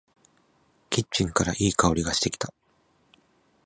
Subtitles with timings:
[0.89, 2.51] キッチンからいい香りがしてきた。